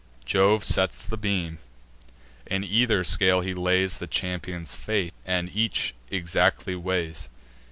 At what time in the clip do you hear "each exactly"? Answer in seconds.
5.53-6.73